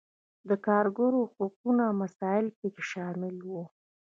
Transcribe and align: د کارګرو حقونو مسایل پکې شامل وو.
د 0.49 0.51
کارګرو 0.65 1.21
حقونو 1.35 1.85
مسایل 2.01 2.45
پکې 2.57 2.83
شامل 2.91 3.35
وو. 3.49 3.63